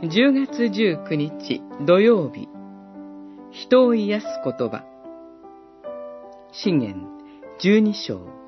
[0.00, 2.48] 10月19日土曜日
[3.50, 4.84] 人を癒す言葉
[6.52, 7.04] 信玄
[7.60, 8.38] 12章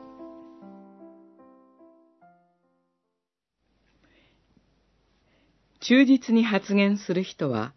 [5.80, 7.72] 忠実に発言する人は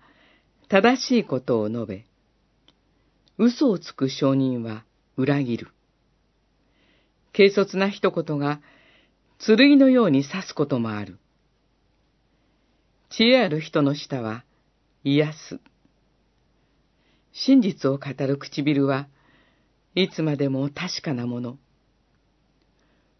[0.69, 2.05] 正しいことを述べ、
[3.39, 4.83] 嘘をつく証人は
[5.17, 5.67] 裏切る。
[7.35, 8.61] 軽率な一言が
[9.39, 11.17] 剣のように刺すこともある。
[13.15, 14.43] 知恵ある人の舌は
[15.03, 15.59] 癒す。
[17.31, 19.07] 真実を語る唇は
[19.93, 21.57] いつまでも確かなもの。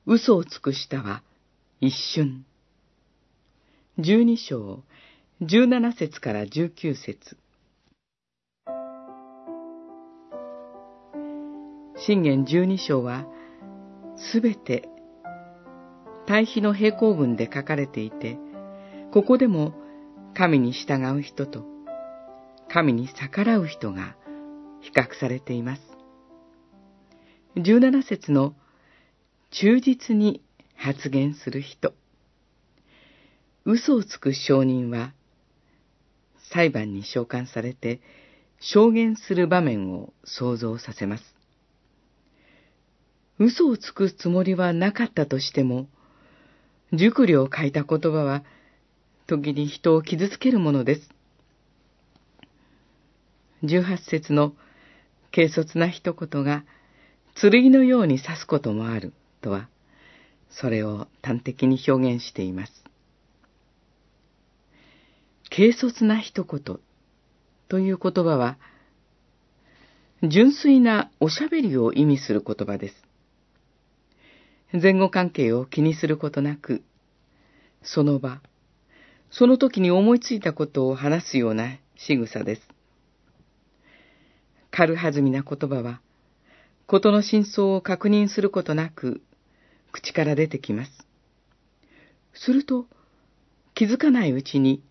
[0.07, 1.21] 嘘をつく舌は
[1.79, 2.43] 一瞬。
[3.99, 4.81] 十二章、
[5.41, 7.37] 十七節から十九節。
[11.97, 13.27] 信玄十二章は、
[14.17, 14.89] すべて
[16.25, 18.39] 対比の平行文で書かれていて、
[19.11, 19.82] ここでも
[20.35, 21.63] 神に従う人と
[22.69, 24.15] 神に逆らう人が
[24.81, 25.81] 比較されています。
[27.55, 28.55] 17節の
[29.51, 30.41] 忠実に
[30.75, 31.93] 発言する人。
[33.65, 35.13] 嘘をつく証人は
[36.51, 38.01] 裁判に召喚されて
[38.59, 41.23] 証言する場面を想像させます。
[43.39, 45.87] 嘘をつくつもりはなかったとしても、
[46.93, 48.43] 熟慮を書いた言葉は、
[49.27, 51.09] 時に人を傷つけるものです。
[53.63, 54.53] 十八節の
[55.33, 56.63] 軽率な一言が、
[57.39, 59.69] 剣のように刺すこともあるとは、
[60.49, 62.83] それを端的に表現しています。
[65.49, 66.79] 軽率な一言
[67.69, 68.57] という言葉は、
[70.21, 72.95] 純粋なおしゃべりを意味する言葉です。
[74.73, 76.83] 前後関係を気にすることなく、
[77.81, 78.41] その場、
[79.35, 82.61] その時に思いついたことを話すような仕草です。
[84.69, 86.01] 軽はずみな言葉は、
[86.85, 89.23] ことの真相を確認することなく、
[89.91, 90.91] 口から出てきます。
[92.35, 92.85] すると、
[93.73, 94.83] 気づかないうちに、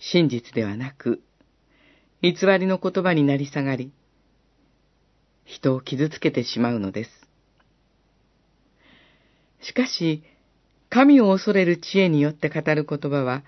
[0.00, 1.22] 真実ではなく、
[2.22, 3.92] 偽りの言葉になり下がり、
[5.44, 7.10] 人を傷つけてしまうのです。
[9.60, 10.24] しかし、
[10.94, 13.42] 神を恐れる知恵によって語る言葉は、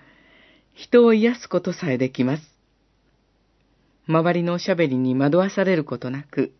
[0.73, 2.43] 人を癒すことさえできます。
[4.05, 6.51] 周りのおしゃべりに惑わされることなく、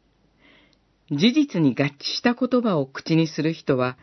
[1.11, 3.97] 事実に合致した言葉を口にする人は、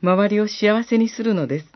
[0.00, 1.66] 周りを幸せにするのです。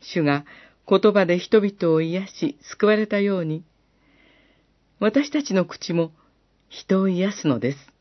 [0.00, 0.44] 主が
[0.88, 3.64] 言葉で人々を癒し救われたように、
[5.00, 6.12] 私たちの口も
[6.68, 7.91] 人を癒すのです。